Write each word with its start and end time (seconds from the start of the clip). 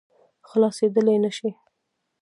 خلاصېدلای 0.49 1.17
نه 1.23 1.31
شي. 1.37 1.49